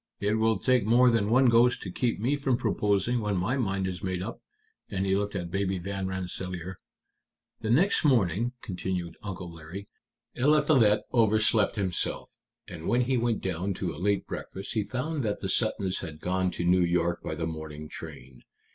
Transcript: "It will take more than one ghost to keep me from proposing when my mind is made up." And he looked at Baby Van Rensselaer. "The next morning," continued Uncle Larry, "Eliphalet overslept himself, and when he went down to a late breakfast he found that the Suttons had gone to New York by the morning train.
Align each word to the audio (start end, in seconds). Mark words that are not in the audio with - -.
"It 0.19 0.39
will 0.39 0.57
take 0.57 0.87
more 0.87 1.11
than 1.11 1.29
one 1.29 1.45
ghost 1.45 1.83
to 1.83 1.91
keep 1.91 2.19
me 2.19 2.35
from 2.35 2.57
proposing 2.57 3.19
when 3.19 3.37
my 3.37 3.55
mind 3.55 3.85
is 3.85 4.01
made 4.01 4.23
up." 4.23 4.41
And 4.89 5.05
he 5.05 5.15
looked 5.15 5.35
at 5.35 5.51
Baby 5.51 5.77
Van 5.77 6.07
Rensselaer. 6.07 6.79
"The 7.59 7.69
next 7.69 8.03
morning," 8.03 8.53
continued 8.63 9.15
Uncle 9.21 9.53
Larry, 9.53 9.87
"Eliphalet 10.33 11.01
overslept 11.13 11.75
himself, 11.75 12.31
and 12.67 12.87
when 12.87 13.01
he 13.01 13.15
went 13.15 13.41
down 13.41 13.75
to 13.75 13.93
a 13.93 14.01
late 14.01 14.25
breakfast 14.25 14.73
he 14.73 14.83
found 14.83 15.21
that 15.21 15.39
the 15.41 15.49
Suttons 15.49 15.99
had 15.99 16.19
gone 16.19 16.49
to 16.49 16.65
New 16.65 16.81
York 16.81 17.21
by 17.21 17.35
the 17.35 17.45
morning 17.45 17.87
train. 17.87 18.41